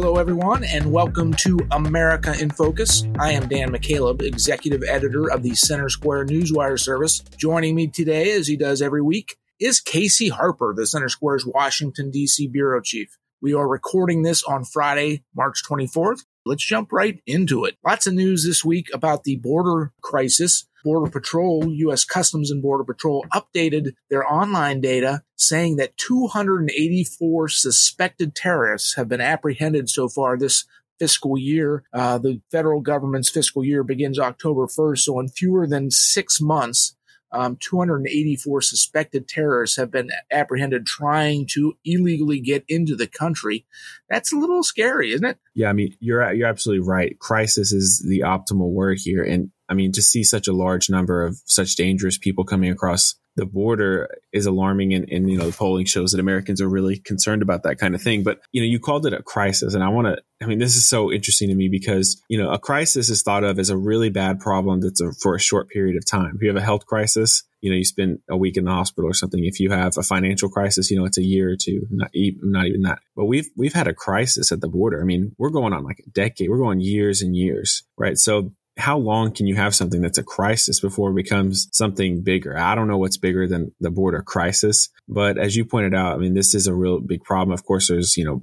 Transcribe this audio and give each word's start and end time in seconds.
Hello, 0.00 0.14
everyone, 0.14 0.62
and 0.62 0.92
welcome 0.92 1.34
to 1.34 1.58
America 1.72 2.32
in 2.40 2.50
Focus. 2.50 3.02
I 3.18 3.32
am 3.32 3.48
Dan 3.48 3.72
McCaleb, 3.72 4.22
executive 4.22 4.84
editor 4.84 5.28
of 5.28 5.42
the 5.42 5.56
Center 5.56 5.88
Square 5.88 6.26
Newswire 6.26 6.78
service. 6.78 7.18
Joining 7.36 7.74
me 7.74 7.88
today, 7.88 8.30
as 8.30 8.46
he 8.46 8.56
does 8.56 8.80
every 8.80 9.02
week, 9.02 9.36
is 9.58 9.80
Casey 9.80 10.28
Harper, 10.28 10.72
the 10.72 10.86
Center 10.86 11.08
Square's 11.08 11.44
Washington, 11.44 12.12
D.C. 12.12 12.46
bureau 12.46 12.80
chief. 12.80 13.18
We 13.42 13.54
are 13.54 13.66
recording 13.66 14.22
this 14.22 14.44
on 14.44 14.64
Friday, 14.64 15.24
March 15.34 15.64
24th. 15.68 16.24
Let's 16.46 16.64
jump 16.64 16.92
right 16.92 17.20
into 17.26 17.64
it. 17.64 17.76
Lots 17.84 18.06
of 18.06 18.14
news 18.14 18.46
this 18.46 18.64
week 18.64 18.86
about 18.94 19.24
the 19.24 19.34
border 19.34 19.90
crisis. 20.00 20.68
Border 20.88 21.10
Patrol, 21.10 21.70
U.S. 21.70 22.06
Customs 22.06 22.50
and 22.50 22.62
Border 22.62 22.82
Patrol 22.82 23.26
updated 23.34 23.92
their 24.08 24.26
online 24.26 24.80
data 24.80 25.22
saying 25.36 25.76
that 25.76 25.98
284 25.98 27.48
suspected 27.50 28.34
terrorists 28.34 28.94
have 28.96 29.06
been 29.06 29.20
apprehended 29.20 29.90
so 29.90 30.08
far 30.08 30.38
this 30.38 30.64
fiscal 30.98 31.36
year. 31.36 31.84
Uh, 31.92 32.16
the 32.16 32.40
federal 32.50 32.80
government's 32.80 33.28
fiscal 33.28 33.62
year 33.62 33.84
begins 33.84 34.18
October 34.18 34.66
1st. 34.66 35.00
So 35.00 35.20
in 35.20 35.28
fewer 35.28 35.66
than 35.66 35.90
six 35.90 36.40
months, 36.40 36.96
um, 37.32 37.56
284 37.60 38.62
suspected 38.62 39.28
terrorists 39.28 39.76
have 39.76 39.90
been 39.90 40.08
apprehended 40.30 40.86
trying 40.86 41.46
to 41.52 41.74
illegally 41.84 42.40
get 42.40 42.64
into 42.68 42.96
the 42.96 43.06
country. 43.06 43.66
That's 44.08 44.32
a 44.32 44.36
little 44.36 44.62
scary, 44.62 45.12
isn't 45.12 45.26
it? 45.26 45.38
Yeah, 45.54 45.68
I 45.68 45.72
mean, 45.72 45.94
you're 46.00 46.32
you're 46.32 46.48
absolutely 46.48 46.86
right. 46.86 47.18
Crisis 47.18 47.72
is 47.72 48.04
the 48.08 48.20
optimal 48.20 48.70
word 48.70 48.98
here, 49.00 49.22
and 49.22 49.50
I 49.68 49.74
mean, 49.74 49.92
to 49.92 50.02
see 50.02 50.24
such 50.24 50.48
a 50.48 50.52
large 50.52 50.88
number 50.88 51.24
of 51.24 51.40
such 51.44 51.76
dangerous 51.76 52.16
people 52.16 52.44
coming 52.44 52.70
across 52.70 53.14
the 53.38 53.46
border 53.46 54.08
is 54.32 54.46
alarming 54.46 54.92
and, 54.92 55.08
and, 55.10 55.30
you 55.30 55.38
know 55.38 55.46
the 55.46 55.56
polling 55.56 55.86
shows 55.86 56.10
that 56.10 56.20
americans 56.20 56.60
are 56.60 56.68
really 56.68 56.98
concerned 56.98 57.40
about 57.40 57.62
that 57.62 57.78
kind 57.78 57.94
of 57.94 58.02
thing. 58.02 58.24
But 58.24 58.40
you 58.52 58.60
know 58.60 58.66
you 58.66 58.80
called 58.80 59.06
it 59.06 59.12
a 59.12 59.22
crisis. 59.22 59.74
And 59.74 59.82
i 59.82 59.88
want 59.88 60.08
to 60.08 60.16
i 60.42 60.46
mean 60.46 60.58
this 60.58 60.76
is 60.76 60.88
so 60.88 61.12
interesting 61.12 61.48
to 61.48 61.54
me 61.54 61.68
because 61.68 62.20
you 62.28 62.36
know 62.36 62.50
a 62.50 62.58
crisis 62.58 63.08
is 63.08 63.22
thought 63.22 63.44
of 63.44 63.58
as 63.58 63.70
a 63.70 63.76
really 63.76 64.10
bad 64.10 64.40
problem 64.40 64.80
that's 64.80 65.00
a, 65.00 65.12
for 65.22 65.34
a 65.34 65.40
short 65.40 65.68
period 65.68 65.96
of 65.96 66.04
time. 66.04 66.32
If 66.34 66.42
you 66.42 66.48
have 66.48 66.56
a 66.56 66.64
health 66.64 66.86
crisis 66.86 67.44
you 67.60 67.70
know 67.70 67.76
you 67.76 67.84
spend 67.84 68.18
a 68.28 68.36
week 68.36 68.56
in 68.56 68.64
the 68.64 68.70
hospital 68.70 69.08
or 69.08 69.14
something. 69.14 69.44
If 69.44 69.60
you 69.60 69.70
have 69.70 69.96
a 69.96 70.02
financial 70.02 70.48
crisis 70.48 70.90
you 70.90 70.98
know 70.98 71.04
it's 71.04 71.18
a 71.18 71.24
year 71.24 71.50
or 71.50 71.56
two 71.56 71.86
not 71.90 72.10
even, 72.12 72.50
not 72.50 72.66
even 72.66 72.82
that. 72.82 72.98
But 73.14 73.26
we've 73.26 73.48
we've 73.56 73.72
had 73.72 73.86
a 73.86 73.94
crisis 73.94 74.50
at 74.50 74.60
the 74.60 74.68
border. 74.68 75.00
I 75.00 75.04
mean 75.04 75.36
we're 75.38 75.50
going 75.50 75.72
on 75.72 75.84
like 75.84 76.00
a 76.04 76.10
decade. 76.10 76.50
We're 76.50 76.58
going 76.58 76.80
years 76.80 77.22
and 77.22 77.36
years 77.36 77.84
right? 77.96 78.18
So 78.18 78.52
how 78.78 78.96
long 78.96 79.32
can 79.32 79.46
you 79.46 79.56
have 79.56 79.74
something 79.74 80.00
that's 80.00 80.18
a 80.18 80.22
crisis 80.22 80.78
before 80.80 81.10
it 81.10 81.16
becomes 81.16 81.68
something 81.72 82.22
bigger? 82.22 82.56
I 82.56 82.76
don't 82.76 82.86
know 82.86 82.96
what's 82.96 83.16
bigger 83.16 83.48
than 83.48 83.74
the 83.80 83.90
border 83.90 84.22
crisis, 84.22 84.88
but 85.08 85.36
as 85.36 85.56
you 85.56 85.64
pointed 85.64 85.94
out, 85.94 86.14
I 86.14 86.18
mean, 86.18 86.34
this 86.34 86.54
is 86.54 86.68
a 86.68 86.74
real 86.74 87.00
big 87.00 87.22
problem. 87.24 87.52
Of 87.52 87.64
course, 87.64 87.88
there's, 87.88 88.16
you 88.16 88.24
know, 88.24 88.42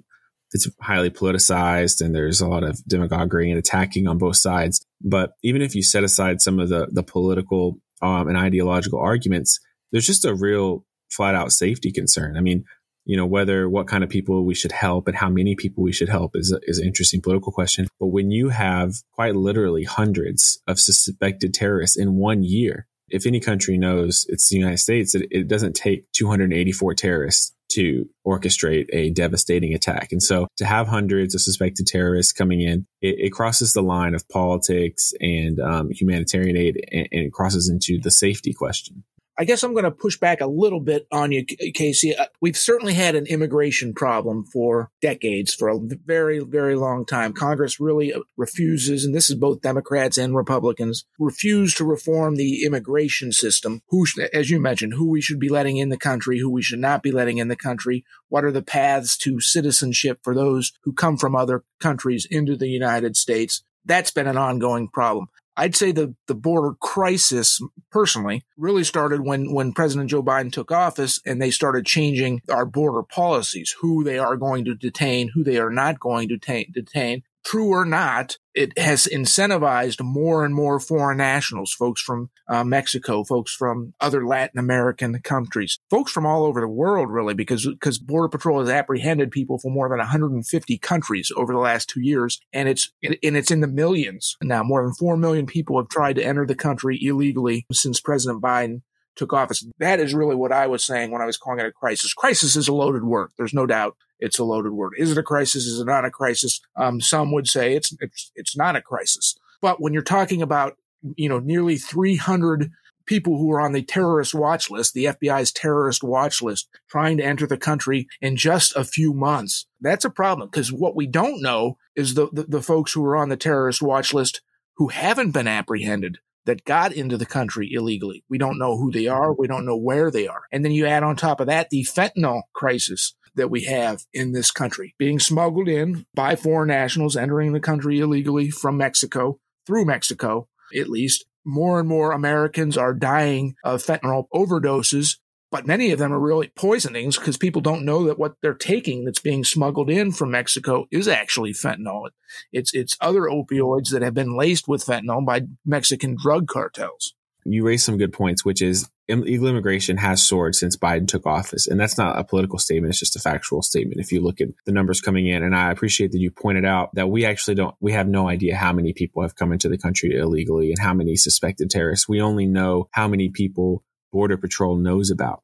it's 0.52 0.70
highly 0.82 1.10
politicized 1.10 2.02
and 2.02 2.14
there's 2.14 2.42
a 2.42 2.48
lot 2.48 2.64
of 2.64 2.84
demagoguery 2.86 3.50
and 3.50 3.58
attacking 3.58 4.08
on 4.08 4.18
both 4.18 4.36
sides. 4.36 4.86
But 5.02 5.32
even 5.42 5.62
if 5.62 5.74
you 5.74 5.82
set 5.82 6.04
aside 6.04 6.42
some 6.42 6.60
of 6.60 6.68
the, 6.70 6.88
the 6.92 7.04
political 7.04 7.80
um, 8.02 8.28
and 8.28 8.38
ideological 8.38 9.00
arguments, 9.00 9.60
there's 9.92 10.06
just 10.06 10.26
a 10.26 10.36
real 10.36 10.86
flat 11.10 11.36
out 11.36 11.54
safety 11.54 11.92
concern. 11.92 12.36
I 12.36 12.42
mean, 12.42 12.66
you 13.06 13.16
know, 13.16 13.26
whether 13.26 13.70
what 13.70 13.88
kind 13.88 14.04
of 14.04 14.10
people 14.10 14.44
we 14.44 14.56
should 14.56 14.72
help 14.72 15.08
and 15.08 15.16
how 15.16 15.30
many 15.30 15.56
people 15.56 15.84
we 15.84 15.94
should 15.94 16.10
help 16.10 16.36
is, 16.36 16.56
is 16.64 16.80
an 16.80 16.88
interesting 16.88 17.22
political 17.22 17.52
question. 17.52 17.88
But 18.00 18.08
when 18.08 18.32
you 18.32 18.50
have 18.50 18.96
quite 19.14 19.36
literally 19.36 19.84
hundreds 19.84 20.62
of 20.68 20.80
suspected 20.80 21.54
terrorists 21.54 21.98
in 21.98 22.16
one 22.16 22.44
year, 22.44 22.88
if 23.10 23.28
any 23.28 23.40
country 23.40 23.78
knows 23.78 24.26
it's 24.30 24.50
the 24.50 24.58
United 24.58 24.80
States, 24.80 25.14
it, 25.14 25.28
it 25.30 25.48
doesn't 25.48 25.76
take 25.76 26.12
284 26.14 26.96
terrorists 26.96 27.54
to 27.70 28.08
orchestrate 28.26 28.88
a 28.94 29.12
devastating 29.12 29.74
attack. 29.74 30.12
And 30.12 30.22
so 30.22 30.48
to 30.58 30.66
have 30.66 30.88
hundreds 30.88 31.36
of 31.36 31.42
suspected 31.42 31.88
terrorists 31.88 32.32
coming 32.32 32.62
in, 32.62 32.86
it, 33.02 33.16
it 33.20 33.30
crosses 33.32 33.74
the 33.74 33.82
line 33.82 34.16
of 34.16 34.28
politics 34.30 35.14
and 35.20 35.60
um, 35.60 35.90
humanitarian 35.92 36.58
aid 36.58 36.84
and, 36.92 37.08
and 37.12 37.26
it 37.26 37.34
crosses 37.34 37.70
into 37.70 38.00
the 38.02 38.12
safety 38.12 38.54
question. 38.54 39.04
I 39.38 39.44
guess 39.44 39.64
I'm 39.64 39.74
going 39.74 39.84
to 39.84 39.92
push 39.92 40.18
back 40.18 40.40
a 40.40 40.48
little 40.48 40.80
bit 40.80 41.08
on 41.12 41.32
you, 41.32 41.46
Casey. 41.46 42.16
Uh, 42.16 42.26
we've 42.40 42.58
certainly 42.58 42.94
had 42.94 43.16
an 43.16 43.26
immigration 43.26 43.94
problem 43.94 44.46
for 44.46 44.92
decades, 45.02 45.54
for 45.54 45.68
a 45.68 45.78
very, 46.06 46.40
very 46.40 46.76
long 46.76 47.06
time. 47.06 47.34
Congress 47.34 47.80
really 47.80 48.14
uh, 48.14 48.22
refuses, 48.38 49.04
and 49.04 49.14
this 49.14 49.30
is 49.30 49.36
both 49.36 49.62
Democrats 49.62 50.18
and 50.18 50.36
Republicans, 50.36 51.06
refuse 51.20 51.74
to 51.76 51.84
reform 51.84 52.36
the 52.36 52.64
immigration 52.64 53.34
system. 53.34 53.82
Who, 53.90 54.06
as 54.34 54.50
you 54.50 54.60
mentioned, 54.60 54.94
who 54.94 55.10
we 55.10 55.22
should 55.22 55.40
be 55.40 55.50
letting 55.50 55.78
in 55.78 55.90
the 55.90 55.98
country, 55.98 56.40
who 56.40 56.50
we 56.50 56.62
should 56.62 56.80
not 56.80 57.04
be 57.04 57.12
letting 57.12 57.38
in 57.38 57.50
the 57.50 57.56
country. 57.58 58.06
What 58.30 58.46
are 58.46 58.52
the 58.52 58.62
paths 58.62 59.18
to 59.18 59.42
citizenship 59.42 60.20
for 60.24 60.34
those 60.34 60.72
who 60.84 60.94
come 60.94 61.18
from 61.18 61.36
other 61.36 61.64
countries 61.80 62.26
into 62.30 62.56
the 62.56 62.70
United 62.70 63.18
States? 63.18 63.64
That's 63.84 64.12
been 64.12 64.28
an 64.28 64.38
ongoing 64.38 64.88
problem. 64.88 65.28
I'd 65.58 65.76
say 65.76 65.92
the, 65.92 66.16
the 66.28 66.36
border 66.36 66.74
crisis 66.82 67.62
personally 67.92 68.44
really 68.58 68.84
started 68.84 69.22
when, 69.22 69.54
when 69.54 69.74
President 69.74 70.10
Joe 70.10 70.22
Biden 70.22 70.52
took 70.52 70.72
office 70.72 71.22
and 71.26 71.42
they 71.42 71.52
started 71.52 71.86
changing 71.86 72.42
our 72.50 72.66
border 72.66 73.04
policies, 73.04 73.76
who 73.80 74.04
they 74.04 74.20
are 74.20 74.36
going 74.36 74.66
to 74.66 74.76
detain, 74.76 75.30
who 75.34 75.44
they 75.44 75.58
are 75.58 75.70
not 75.70 76.00
going 76.00 76.28
to 76.30 76.36
detain, 76.36 76.72
detain 76.74 77.24
true 77.46 77.70
or 77.70 77.86
not, 77.86 78.38
it 78.54 78.78
has 78.78 79.08
incentivized 79.12 80.04
more 80.04 80.44
and 80.44 80.56
more 80.56 80.80
foreign 80.80 81.18
nationals, 81.18 81.72
folks 81.74 82.02
from 82.02 82.30
uh, 82.50 82.64
Mexico, 82.64 83.24
folks 83.24 83.54
from 83.54 83.94
other 84.02 84.26
Latin 84.26 84.60
American 84.60 85.20
countries, 85.22 85.80
folks 85.90 86.12
from 86.12 86.26
all 86.26 86.44
over 86.44 86.60
the 86.60 86.68
world, 86.68 87.10
really, 87.12 87.34
because 87.34 87.68
because 87.68 88.00
Border 88.00 88.30
Patrol 88.30 88.60
has 88.60 88.70
apprehended 88.70 89.32
people 89.32 89.60
from 89.60 89.74
more 89.74 89.90
than 89.90 90.00
150 90.00 90.78
countries 90.80 91.32
over 91.38 91.54
the 91.54 91.60
last 91.60 91.90
two 91.90 92.02
years, 92.02 92.42
and 92.52 92.68
it's 92.68 92.92
and 93.04 93.18
it's 93.22 93.52
in 93.52 93.62
the 93.62 93.68
millions 93.68 94.36
now. 94.42 94.64
More 94.64 94.84
than 94.84 94.94
four 94.94 95.16
million 95.16 95.46
people 95.46 95.78
have 95.78 95.90
tried 95.90 96.16
to 96.16 96.26
enter 96.26 96.46
the 96.46 96.56
country 96.56 96.98
illegally 97.02 97.66
since 97.72 98.02
President 98.02 98.42
Biden 98.42 98.82
took 99.16 99.34
office. 99.34 99.66
That 99.80 100.00
is 100.00 100.14
really 100.14 100.36
what 100.36 100.52
I 100.52 100.68
was 100.68 100.84
saying 100.84 101.12
when 101.12 101.22
I 101.22 101.26
was 101.26 101.38
calling 101.38 101.60
it 101.60 101.66
a 101.66 101.72
crisis. 101.72 102.14
Crisis 102.14 102.56
is 102.56 102.68
a 102.68 102.74
loaded 102.74 103.04
word. 103.04 103.32
There's 103.38 103.54
no 103.54 103.66
doubt 103.66 103.96
it's 104.20 104.40
a 104.40 104.44
loaded 104.44 104.74
word. 104.74 104.94
Is 104.98 105.12
it 105.12 105.18
a 105.18 105.24
crisis? 105.24 105.66
Is 105.66 105.80
it 105.80 105.86
not 105.86 106.06
a 106.06 106.12
crisis? 106.12 106.62
Um, 106.76 107.02
some 107.02 107.32
would 107.32 107.48
say 107.48 107.76
it's, 107.76 107.96
it's, 108.00 108.32
it's 108.36 108.58
not 108.58 108.76
a 108.76 108.82
crisis. 108.82 109.36
But 109.62 109.82
when 109.82 109.94
you're 109.94 110.04
talking 110.04 110.42
about, 110.42 110.78
you 111.16 111.30
know, 111.30 111.40
nearly 111.40 111.78
300 111.78 112.72
people 113.06 113.38
who 113.38 113.52
are 113.52 113.62
on 113.62 113.74
the 113.74 113.84
terrorist 113.84 114.34
watch 114.34 114.70
list, 114.70 114.94
the 114.94 115.06
FBI's 115.06 115.52
terrorist 115.52 116.04
watch 116.04 116.42
list, 116.42 116.68
trying 116.90 117.18
to 117.18 117.24
enter 117.24 117.46
the 117.46 117.58
country 117.58 118.08
in 118.22 118.36
just 118.36 118.76
a 118.76 118.84
few 118.84 119.14
months, 119.14 119.68
that's 119.82 120.06
a 120.06 120.10
problem 120.10 120.50
because 120.50 120.72
what 120.72 120.96
we 120.96 121.08
don't 121.08 121.42
know 121.42 121.78
is 121.96 122.16
the, 122.16 122.30
the, 122.32 122.44
the 122.44 122.62
folks 122.62 122.94
who 122.94 123.06
are 123.06 123.16
on 123.16 123.30
the 123.30 123.38
terrorist 123.38 123.82
watch 123.82 124.14
list 124.14 124.42
who 124.78 124.88
haven't 124.90 125.32
been 125.32 125.48
apprehended 125.48 126.18
that 126.46 126.66
got 126.66 126.92
into 126.92 127.18
the 127.18 127.26
country 127.26 127.70
illegally. 127.72 128.24
We 128.30 128.38
don't 128.38 128.58
know 128.58 128.78
who 128.78 128.92
they 128.92 129.06
mm-hmm. 129.06 129.16
are. 129.16 129.34
We 129.34 129.48
don't 129.48 129.66
know 129.66 129.78
where 129.78 130.12
they 130.12 130.28
are. 130.28 130.44
And 130.52 130.64
then 130.64 130.72
you 130.72 130.86
add 130.86 131.04
on 131.04 131.16
top 131.16 131.40
of 131.40 131.48
that 131.48 131.70
the 131.70 131.84
fentanyl 131.84 132.44
crisis 132.54 133.16
that 133.36 133.50
we 133.50 133.66
have 133.66 134.04
in 134.14 134.32
this 134.32 134.52
country 134.52 134.96
being 134.98 135.20
smuggled 135.20 135.68
in 135.68 136.06
by 136.14 136.36
foreign 136.36 136.70
nationals 136.70 137.18
entering 137.18 137.54
the 137.54 137.60
country 137.60 138.00
illegally 138.00 138.50
from 138.50 138.78
Mexico 138.78 139.40
through 139.68 139.86
Mexico, 139.86 140.48
at 140.78 140.90
least. 140.90 141.26
More 141.48 141.80
and 141.80 141.88
more 141.88 142.12
Americans 142.12 142.76
are 142.76 142.94
dying 142.94 143.56
of 143.64 143.84
fentanyl 143.84 144.26
overdoses 144.34 145.18
but 145.52 145.68
many 145.68 145.92
of 145.92 146.00
them 146.00 146.12
are 146.12 146.20
really 146.20 146.52
poisonings 146.56 147.18
because 147.18 147.38
people 147.38 147.62
don't 147.62 147.86
know 147.86 148.06
that 148.06 148.20
what 148.20 148.36
they're 148.42 148.54
taking 148.54 149.06
that's 149.06 149.20
being 149.20 149.44
smuggled 149.44 149.90
in 149.90 150.12
from 150.12 150.32
Mexico 150.32 150.86
is 150.92 151.08
actually 151.08 151.54
fentanyl. 151.54 152.10
It's 152.52 152.74
it's 152.74 152.98
other 153.00 153.22
opioids 153.22 153.90
that 153.92 154.02
have 154.02 154.14
been 154.14 154.36
laced 154.36 154.68
with 154.68 154.86
fentanyl 154.86 155.26
by 155.26 155.44
Mexican 155.66 156.16
drug 156.22 156.48
cartels. 156.48 157.14
You 157.48 157.64
raise 157.64 157.84
some 157.84 157.98
good 157.98 158.12
points, 158.12 158.44
which 158.44 158.62
is 158.62 158.90
illegal 159.08 159.48
immigration 159.48 159.98
has 159.98 160.24
soared 160.24 160.56
since 160.56 160.76
Biden 160.76 161.08
took 161.08 161.28
office. 161.28 161.68
And 161.68 161.80
that's 161.80 161.98
not 161.98 162.18
a 162.18 162.24
political 162.24 162.58
statement. 162.58 162.92
It's 162.92 163.00
just 163.00 163.16
a 163.16 163.20
factual 163.20 163.62
statement. 163.62 164.02
If 164.02 164.12
you 164.12 164.20
look 164.22 164.42
at 164.42 164.48
the 164.66 164.72
numbers 164.72 165.00
coming 165.00 165.28
in, 165.28 165.44
and 165.44 165.56
I 165.56 165.72
appreciate 165.72 166.12
that 166.12 166.20
you 166.20 166.32
pointed 166.32 166.66
out 166.66 166.94
that 166.96 167.10
we 167.10 167.24
actually 167.24 167.54
don't, 167.54 167.76
we 167.80 167.92
have 167.92 168.08
no 168.08 168.28
idea 168.28 168.56
how 168.56 168.74
many 168.74 168.94
people 168.94 169.22
have 169.22 169.36
come 169.36 169.52
into 169.52 169.70
the 169.70 169.78
country 169.78 170.18
illegally 170.18 170.72
and 170.72 170.80
how 170.80 170.94
many 170.94 171.16
suspected 171.16 171.70
terrorists. 171.70 172.10
We 172.10 172.22
only 172.22 172.48
know 172.48 172.90
how 172.92 173.08
many 173.08 173.30
people 173.30 173.84
Border 174.16 174.38
Patrol 174.38 174.78
knows 174.78 175.12
about 175.12 175.44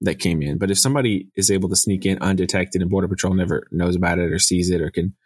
that 0.00 0.20
came 0.20 0.42
in. 0.42 0.56
But 0.56 0.70
if 0.70 0.78
somebody 0.78 1.26
is 1.34 1.50
able 1.50 1.68
to 1.70 1.74
sneak 1.74 2.06
in 2.06 2.22
undetected 2.22 2.80
and 2.80 2.88
Border 2.88 3.08
Patrol 3.08 3.34
never 3.34 3.66
knows 3.72 3.96
about 3.96 4.20
it 4.20 4.30
or 4.30 4.38
sees 4.38 4.70
it 4.70 4.80
or 4.80 4.92
can 4.92 5.16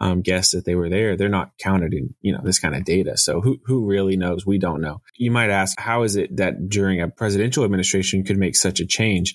um, 0.00 0.22
guess 0.22 0.52
that 0.52 0.64
they 0.64 0.74
were 0.74 0.88
there, 0.88 1.14
they're 1.14 1.28
not 1.28 1.50
counted 1.58 1.92
in 1.92 2.14
you 2.22 2.32
know 2.32 2.40
this 2.42 2.58
kind 2.58 2.74
of 2.74 2.86
data. 2.86 3.18
So 3.18 3.42
who 3.42 3.58
who 3.66 3.84
really 3.84 4.16
knows? 4.16 4.46
We 4.46 4.56
don't 4.56 4.80
know. 4.80 5.02
You 5.18 5.30
might 5.30 5.50
ask, 5.50 5.78
how 5.78 6.04
is 6.04 6.16
it 6.16 6.38
that 6.38 6.70
during 6.70 7.02
a 7.02 7.08
presidential 7.08 7.64
administration 7.64 8.24
could 8.24 8.38
make 8.38 8.56
such 8.56 8.80
a 8.80 8.86
change? 8.86 9.34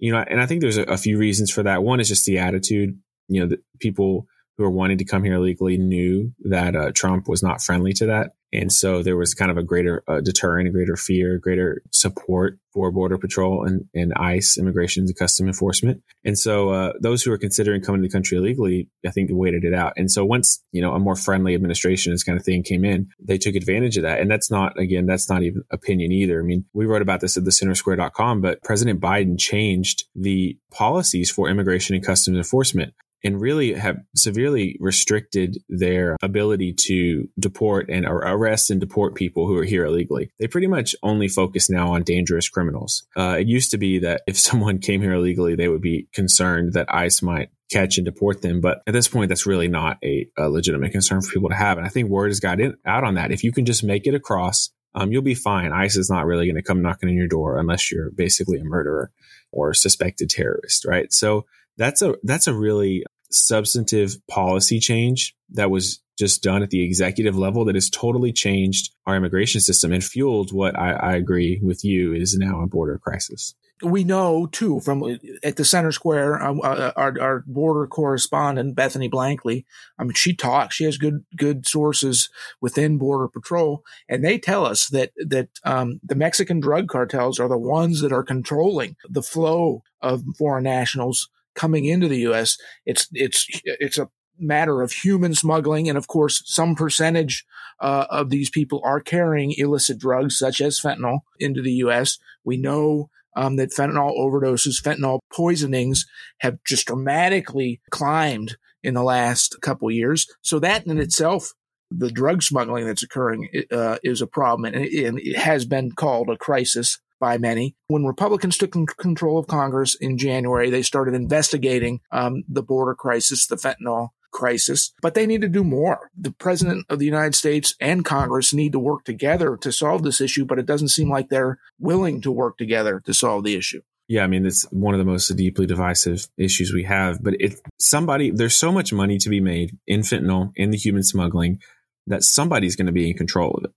You 0.00 0.10
know, 0.10 0.24
and 0.28 0.40
I 0.40 0.46
think 0.46 0.60
there's 0.60 0.78
a, 0.78 0.82
a 0.82 0.96
few 0.96 1.16
reasons 1.16 1.52
for 1.52 1.62
that. 1.62 1.84
One 1.84 2.00
is 2.00 2.08
just 2.08 2.26
the 2.26 2.38
attitude. 2.38 2.98
You 3.28 3.46
know, 3.46 3.56
people 3.78 4.26
who 4.56 4.64
are 4.64 4.70
wanting 4.70 4.98
to 4.98 5.04
come 5.04 5.22
here 5.22 5.38
legally 5.38 5.78
knew 5.78 6.32
that 6.40 6.74
uh, 6.74 6.90
Trump 6.92 7.28
was 7.28 7.40
not 7.40 7.62
friendly 7.62 7.92
to 7.92 8.06
that. 8.06 8.32
And 8.52 8.72
so 8.72 9.02
there 9.02 9.16
was 9.16 9.34
kind 9.34 9.50
of 9.50 9.58
a 9.58 9.62
greater 9.62 10.02
uh, 10.08 10.20
deterrent, 10.20 10.68
a 10.68 10.72
greater 10.72 10.96
fear, 10.96 11.38
greater 11.38 11.82
support 11.92 12.58
for 12.72 12.90
Border 12.90 13.18
Patrol 13.18 13.64
and, 13.64 13.84
and 13.94 14.12
ICE, 14.14 14.56
Immigration 14.58 15.04
and 15.04 15.16
Custom 15.16 15.46
Enforcement. 15.46 16.02
And 16.24 16.38
so 16.38 16.70
uh, 16.70 16.92
those 17.00 17.22
who 17.22 17.32
are 17.32 17.38
considering 17.38 17.82
coming 17.82 18.00
to 18.00 18.08
the 18.08 18.12
country 18.12 18.38
illegally, 18.38 18.88
I 19.06 19.10
think, 19.10 19.30
waited 19.32 19.64
it 19.64 19.74
out. 19.74 19.92
And 19.96 20.10
so 20.10 20.24
once, 20.24 20.62
you 20.72 20.80
know, 20.80 20.92
a 20.94 20.98
more 20.98 21.16
friendly 21.16 21.54
administration, 21.54 22.12
this 22.12 22.24
kind 22.24 22.38
of 22.38 22.44
thing 22.44 22.62
came 22.62 22.84
in, 22.84 23.08
they 23.20 23.38
took 23.38 23.54
advantage 23.54 23.96
of 23.96 24.04
that. 24.04 24.20
And 24.20 24.30
that's 24.30 24.50
not, 24.50 24.78
again, 24.78 25.06
that's 25.06 25.28
not 25.28 25.42
even 25.42 25.62
opinion 25.70 26.12
either. 26.12 26.40
I 26.40 26.44
mean, 26.44 26.64
we 26.72 26.86
wrote 26.86 27.02
about 27.02 27.20
this 27.20 27.36
at 27.36 27.44
the 27.44 27.50
centersquare.com, 27.50 28.40
but 28.40 28.62
President 28.62 29.00
Biden 29.00 29.38
changed 29.38 30.04
the 30.14 30.56
policies 30.70 31.30
for 31.30 31.48
immigration 31.48 31.96
and 31.96 32.04
customs 32.04 32.38
enforcement 32.38 32.94
and 33.24 33.40
really 33.40 33.74
have 33.74 33.96
severely 34.14 34.76
restricted 34.80 35.58
their 35.68 36.16
ability 36.22 36.72
to 36.72 37.28
deport 37.38 37.88
and 37.88 38.06
arrest 38.06 38.70
and 38.70 38.80
deport 38.80 39.14
people 39.14 39.46
who 39.46 39.56
are 39.56 39.64
here 39.64 39.84
illegally. 39.84 40.30
They 40.38 40.46
pretty 40.46 40.66
much 40.66 40.94
only 41.02 41.28
focus 41.28 41.68
now 41.68 41.92
on 41.92 42.02
dangerous 42.02 42.48
criminals. 42.48 43.06
Uh, 43.16 43.36
it 43.40 43.48
used 43.48 43.70
to 43.72 43.78
be 43.78 43.98
that 44.00 44.22
if 44.26 44.38
someone 44.48 44.78
came 44.78 45.02
here 45.02 45.14
illegally, 45.14 45.54
they 45.54 45.68
would 45.68 45.82
be 45.82 46.08
concerned 46.12 46.74
that 46.74 46.92
ICE 46.92 47.22
might 47.22 47.50
catch 47.70 47.98
and 47.98 48.04
deport 48.04 48.42
them. 48.42 48.60
But 48.60 48.82
at 48.86 48.94
this 48.94 49.08
point, 49.08 49.28
that's 49.28 49.46
really 49.46 49.68
not 49.68 49.98
a, 50.02 50.26
a 50.38 50.48
legitimate 50.48 50.92
concern 50.92 51.20
for 51.20 51.32
people 51.32 51.50
to 51.50 51.54
have. 51.54 51.76
And 51.76 51.86
I 51.86 51.90
think 51.90 52.08
word 52.08 52.28
has 52.28 52.40
got 52.40 52.60
in, 52.60 52.76
out 52.86 53.04
on 53.04 53.14
that. 53.14 53.30
If 53.30 53.44
you 53.44 53.52
can 53.52 53.66
just 53.66 53.84
make 53.84 54.06
it 54.06 54.14
across, 54.14 54.70
um, 54.94 55.12
you'll 55.12 55.22
be 55.22 55.34
fine. 55.34 55.72
ICE 55.72 55.96
is 55.96 56.10
not 56.10 56.24
really 56.24 56.46
going 56.46 56.56
to 56.56 56.62
come 56.62 56.82
knocking 56.82 57.08
on 57.08 57.14
your 57.14 57.28
door 57.28 57.58
unless 57.58 57.92
you're 57.92 58.10
basically 58.10 58.58
a 58.58 58.64
murderer 58.64 59.10
or 59.52 59.74
suspected 59.74 60.30
terrorist, 60.30 60.84
right? 60.86 61.12
So 61.12 61.46
that's 61.78 62.02
a 62.02 62.16
that's 62.22 62.46
a 62.46 62.52
really 62.52 63.04
substantive 63.30 64.16
policy 64.26 64.80
change 64.80 65.34
that 65.50 65.70
was 65.70 66.02
just 66.18 66.42
done 66.42 66.62
at 66.62 66.70
the 66.70 66.82
executive 66.82 67.36
level 67.36 67.64
that 67.64 67.76
has 67.76 67.88
totally 67.88 68.32
changed 68.32 68.92
our 69.06 69.16
immigration 69.16 69.60
system 69.60 69.92
and 69.92 70.02
fueled 70.02 70.52
what 70.52 70.76
I, 70.76 70.92
I 70.92 71.12
agree 71.14 71.60
with 71.62 71.84
you 71.84 72.12
is 72.12 72.36
now 72.36 72.60
a 72.60 72.66
border 72.66 72.98
crisis. 72.98 73.54
We 73.80 74.02
know 74.02 74.46
too 74.46 74.80
from 74.80 75.18
at 75.44 75.54
the 75.54 75.64
center 75.64 75.92
square 75.92 76.42
um, 76.42 76.60
uh, 76.64 76.90
our, 76.96 77.14
our 77.20 77.44
border 77.46 77.86
correspondent 77.86 78.74
bethany 78.74 79.08
blankley 79.08 79.66
i 80.00 80.02
mean 80.02 80.14
she 80.14 80.34
talks 80.34 80.74
she 80.74 80.82
has 80.82 80.98
good 80.98 81.24
good 81.36 81.64
sources 81.64 82.28
within 82.60 82.98
border 82.98 83.28
patrol 83.28 83.84
and 84.08 84.24
they 84.24 84.36
tell 84.36 84.66
us 84.66 84.88
that 84.88 85.12
that 85.16 85.48
um, 85.62 86.00
the 86.02 86.16
mexican 86.16 86.58
drug 86.58 86.88
cartels 86.88 87.38
are 87.38 87.48
the 87.48 87.56
ones 87.56 88.00
that 88.00 88.12
are 88.12 88.24
controlling 88.24 88.96
the 89.08 89.22
flow 89.22 89.84
of 90.02 90.24
foreign 90.36 90.64
nationals 90.64 91.28
coming 91.58 91.84
into 91.84 92.08
the 92.08 92.20
U.S. 92.20 92.56
It's 92.86 93.08
it's 93.12 93.46
it's 93.64 93.98
a 93.98 94.08
matter 94.38 94.80
of 94.80 94.92
human 94.92 95.34
smuggling, 95.34 95.88
and 95.88 95.98
of 95.98 96.06
course, 96.06 96.42
some 96.46 96.74
percentage 96.74 97.44
uh, 97.80 98.06
of 98.08 98.30
these 98.30 98.48
people 98.48 98.80
are 98.84 99.00
carrying 99.00 99.52
illicit 99.58 99.98
drugs 99.98 100.38
such 100.38 100.60
as 100.60 100.80
fentanyl 100.80 101.20
into 101.38 101.60
the 101.60 101.72
U.S. 101.84 102.18
We 102.44 102.56
know 102.56 103.10
um, 103.36 103.56
that 103.56 103.70
fentanyl 103.70 104.16
overdoses, 104.16 104.80
fentanyl 104.82 105.18
poisonings 105.32 106.06
have 106.38 106.58
just 106.64 106.86
dramatically 106.86 107.80
climbed 107.90 108.56
in 108.82 108.94
the 108.94 109.02
last 109.02 109.60
couple 109.60 109.90
years. 109.90 110.26
So 110.40 110.58
that 110.60 110.86
in 110.86 110.98
itself 110.98 111.52
the 111.90 112.10
drug 112.10 112.42
smuggling 112.42 112.86
that's 112.86 113.02
occurring 113.02 113.48
uh, 113.72 113.96
is 114.02 114.20
a 114.20 114.26
problem 114.26 114.66
and 114.66 114.84
it, 114.84 115.06
and 115.06 115.18
it, 115.18 115.36
has 115.36 115.64
been 115.64 115.90
called 115.92 116.28
a 116.28 116.36
crisis 116.36 116.98
by 117.18 117.38
many. 117.38 117.76
When 117.88 118.04
Republicans 118.04 118.56
took 118.56 118.72
control 118.96 119.38
of 119.38 119.46
Congress 119.46 119.94
in 119.94 120.18
January, 120.18 120.70
they 120.70 120.82
started 120.82 121.14
investigating 121.14 122.00
um, 122.10 122.44
the 122.48 122.62
border 122.62 122.94
crisis, 122.94 123.46
the 123.46 123.56
fentanyl 123.56 124.10
crisis, 124.30 124.92
but 125.02 125.14
they 125.14 125.26
need 125.26 125.40
to 125.40 125.48
do 125.48 125.64
more. 125.64 126.10
The 126.16 126.32
president 126.32 126.86
of 126.88 126.98
the 126.98 127.06
United 127.06 127.34
States 127.34 127.74
and 127.80 128.04
Congress 128.04 128.52
need 128.52 128.72
to 128.72 128.78
work 128.78 129.04
together 129.04 129.56
to 129.58 129.72
solve 129.72 130.02
this 130.02 130.20
issue, 130.20 130.44
but 130.44 130.58
it 130.58 130.66
doesn't 130.66 130.88
seem 130.88 131.10
like 131.10 131.28
they're 131.28 131.58
willing 131.78 132.20
to 132.22 132.30
work 132.30 132.58
together 132.58 133.00
to 133.06 133.14
solve 133.14 133.44
the 133.44 133.56
issue. 133.56 133.80
Yeah, 134.08 134.24
I 134.24 134.26
mean 134.26 134.46
it's 134.46 134.64
one 134.70 134.94
of 134.94 134.98
the 134.98 135.04
most 135.04 135.28
deeply 135.36 135.66
divisive 135.66 136.28
issues 136.38 136.72
we 136.72 136.84
have. 136.84 137.22
But 137.22 137.34
it 137.40 137.60
somebody 137.78 138.30
there's 138.30 138.56
so 138.56 138.72
much 138.72 138.92
money 138.92 139.18
to 139.18 139.28
be 139.28 139.40
made 139.40 139.76
in 139.86 140.00
fentanyl 140.00 140.52
in 140.56 140.70
the 140.70 140.78
human 140.78 141.02
smuggling 141.02 141.60
that 142.06 142.24
somebody's 142.24 142.74
going 142.74 142.86
to 142.86 142.92
be 142.92 143.10
in 143.10 143.16
control 143.16 143.50
of 143.50 143.64
it 143.64 143.70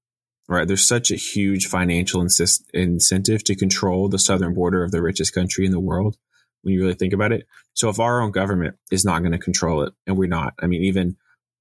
right? 0.47 0.67
There's 0.67 0.85
such 0.85 1.11
a 1.11 1.15
huge 1.15 1.67
financial 1.67 2.21
insist- 2.21 2.69
incentive 2.73 3.43
to 3.45 3.55
control 3.55 4.09
the 4.09 4.19
southern 4.19 4.53
border 4.53 4.83
of 4.83 4.91
the 4.91 5.01
richest 5.01 5.33
country 5.33 5.65
in 5.65 5.71
the 5.71 5.79
world 5.79 6.17
when 6.61 6.73
you 6.73 6.81
really 6.81 6.93
think 6.93 7.13
about 7.13 7.31
it. 7.31 7.47
So 7.73 7.89
if 7.89 7.99
our 7.99 8.21
own 8.21 8.31
government 8.31 8.75
is 8.91 9.05
not 9.05 9.19
going 9.19 9.31
to 9.31 9.37
control 9.37 9.83
it, 9.83 9.93
and 10.05 10.17
we're 10.17 10.27
not, 10.27 10.53
I 10.61 10.67
mean, 10.67 10.83
even 10.83 11.15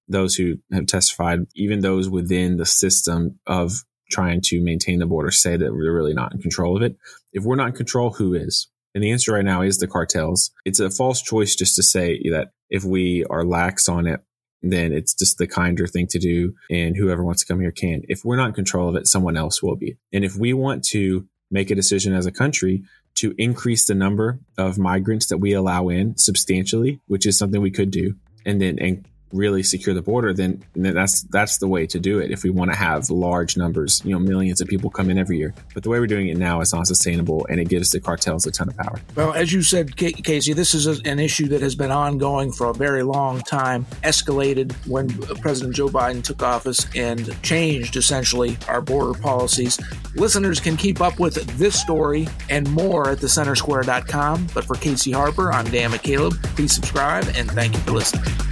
those 0.08 0.34
who 0.34 0.58
have 0.72 0.86
testified, 0.86 1.40
even 1.54 1.80
those 1.80 2.08
within 2.08 2.56
the 2.56 2.66
system 2.66 3.38
of 3.46 3.72
trying 4.10 4.40
to 4.42 4.60
maintain 4.60 4.98
the 4.98 5.06
border 5.06 5.30
say 5.30 5.56
that 5.56 5.72
we're 5.72 5.94
really 5.94 6.14
not 6.14 6.34
in 6.34 6.40
control 6.40 6.76
of 6.76 6.82
it. 6.82 6.96
If 7.32 7.44
we're 7.44 7.56
not 7.56 7.68
in 7.68 7.74
control, 7.74 8.10
who 8.10 8.34
is? 8.34 8.68
And 8.94 9.04
the 9.04 9.12
answer 9.12 9.32
right 9.32 9.44
now 9.44 9.62
is 9.62 9.78
the 9.78 9.86
cartels. 9.86 10.50
It's 10.64 10.80
a 10.80 10.90
false 10.90 11.22
choice 11.22 11.54
just 11.54 11.76
to 11.76 11.82
say 11.82 12.20
that 12.30 12.48
if 12.68 12.82
we 12.82 13.24
are 13.30 13.44
lax 13.44 13.88
on 13.88 14.08
it, 14.08 14.20
then 14.62 14.92
it's 14.92 15.14
just 15.14 15.38
the 15.38 15.46
kinder 15.46 15.86
thing 15.86 16.06
to 16.08 16.18
do. 16.18 16.54
And 16.70 16.96
whoever 16.96 17.24
wants 17.24 17.44
to 17.44 17.52
come 17.52 17.60
here 17.60 17.70
can. 17.70 18.02
If 18.08 18.24
we're 18.24 18.36
not 18.36 18.48
in 18.48 18.54
control 18.54 18.88
of 18.88 18.96
it, 18.96 19.06
someone 19.06 19.36
else 19.36 19.62
will 19.62 19.76
be. 19.76 19.96
And 20.12 20.24
if 20.24 20.36
we 20.36 20.52
want 20.52 20.84
to 20.86 21.26
make 21.50 21.70
a 21.70 21.74
decision 21.74 22.14
as 22.14 22.26
a 22.26 22.32
country 22.32 22.82
to 23.16 23.34
increase 23.38 23.86
the 23.86 23.94
number 23.94 24.38
of 24.56 24.78
migrants 24.78 25.26
that 25.26 25.38
we 25.38 25.52
allow 25.52 25.88
in 25.88 26.16
substantially, 26.16 27.00
which 27.06 27.26
is 27.26 27.36
something 27.36 27.60
we 27.60 27.70
could 27.70 27.90
do, 27.90 28.14
and 28.46 28.60
then 28.60 28.78
and 28.78 29.06
really 29.32 29.62
secure 29.62 29.94
the 29.94 30.02
border, 30.02 30.32
then, 30.32 30.62
then 30.74 30.94
that's 30.94 31.22
that's 31.22 31.58
the 31.58 31.68
way 31.68 31.86
to 31.86 32.00
do 32.00 32.18
it. 32.18 32.30
If 32.30 32.42
we 32.42 32.50
want 32.50 32.70
to 32.72 32.76
have 32.76 33.10
large 33.10 33.56
numbers, 33.56 34.02
you 34.04 34.12
know, 34.12 34.18
millions 34.18 34.60
of 34.60 34.68
people 34.68 34.90
come 34.90 35.10
in 35.10 35.18
every 35.18 35.38
year, 35.38 35.54
but 35.74 35.82
the 35.82 35.88
way 35.88 36.00
we're 36.00 36.06
doing 36.06 36.28
it 36.28 36.36
now 36.36 36.60
is 36.60 36.72
not 36.72 36.86
sustainable, 36.86 37.46
and 37.48 37.60
it 37.60 37.68
gives 37.68 37.90
the 37.90 38.00
cartels 38.00 38.46
a 38.46 38.50
ton 38.50 38.68
of 38.68 38.76
power. 38.76 39.00
Well, 39.14 39.32
as 39.32 39.52
you 39.52 39.62
said, 39.62 39.96
Casey, 39.96 40.52
this 40.52 40.74
is 40.74 40.86
an 40.86 41.18
issue 41.18 41.48
that 41.48 41.60
has 41.60 41.74
been 41.74 41.90
ongoing 41.90 42.52
for 42.52 42.68
a 42.68 42.74
very 42.74 43.02
long 43.02 43.40
time. 43.40 43.84
Escalated 44.02 44.72
when 44.86 45.08
President 45.40 45.74
Joe 45.74 45.88
Biden 45.88 46.22
took 46.22 46.42
office 46.42 46.86
and 46.94 47.40
changed 47.42 47.96
essentially 47.96 48.56
our 48.68 48.80
border 48.80 49.18
policies. 49.18 49.78
Listeners 50.14 50.60
can 50.60 50.76
keep 50.76 51.00
up 51.00 51.20
with 51.20 51.34
this 51.58 51.80
story 51.80 52.28
and 52.48 52.68
more 52.70 53.10
at 53.10 53.18
thecentersquare.com. 53.18 54.48
But 54.54 54.64
for 54.64 54.74
Casey 54.76 55.12
Harper, 55.12 55.52
I'm 55.52 55.70
Dan 55.70 55.90
McCaleb. 55.90 56.42
Please 56.56 56.74
subscribe 56.74 57.24
and 57.36 57.50
thank 57.50 57.74
you 57.74 57.80
for 57.80 57.92
listening. 57.92 58.49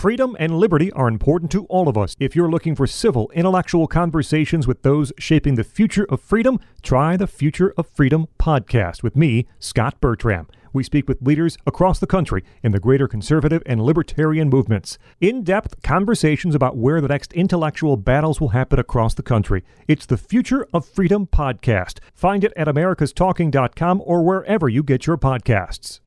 Freedom 0.00 0.34
and 0.40 0.56
liberty 0.56 0.90
are 0.92 1.08
important 1.08 1.50
to 1.50 1.66
all 1.66 1.86
of 1.86 1.98
us. 1.98 2.16
If 2.18 2.34
you're 2.34 2.50
looking 2.50 2.74
for 2.74 2.86
civil, 2.86 3.30
intellectual 3.34 3.86
conversations 3.86 4.66
with 4.66 4.80
those 4.80 5.12
shaping 5.18 5.56
the 5.56 5.62
future 5.62 6.06
of 6.08 6.22
freedom, 6.22 6.58
try 6.80 7.18
the 7.18 7.26
Future 7.26 7.74
of 7.76 7.86
Freedom 7.86 8.26
podcast 8.38 9.02
with 9.02 9.14
me, 9.14 9.46
Scott 9.58 10.00
Bertram. 10.00 10.46
We 10.72 10.84
speak 10.84 11.06
with 11.06 11.20
leaders 11.20 11.58
across 11.66 11.98
the 11.98 12.06
country 12.06 12.42
in 12.62 12.72
the 12.72 12.80
greater 12.80 13.06
conservative 13.06 13.62
and 13.66 13.82
libertarian 13.82 14.48
movements. 14.48 14.96
In 15.20 15.44
depth 15.44 15.82
conversations 15.82 16.54
about 16.54 16.78
where 16.78 17.02
the 17.02 17.08
next 17.08 17.34
intellectual 17.34 17.98
battles 17.98 18.40
will 18.40 18.56
happen 18.56 18.78
across 18.78 19.12
the 19.12 19.22
country. 19.22 19.64
It's 19.86 20.06
the 20.06 20.16
Future 20.16 20.66
of 20.72 20.88
Freedom 20.88 21.26
podcast. 21.26 21.98
Find 22.14 22.42
it 22.42 22.54
at 22.56 22.68
americastalking.com 22.68 24.02
or 24.06 24.24
wherever 24.24 24.66
you 24.66 24.82
get 24.82 25.06
your 25.06 25.18
podcasts. 25.18 26.00